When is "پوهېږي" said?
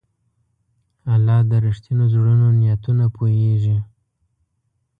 3.15-3.77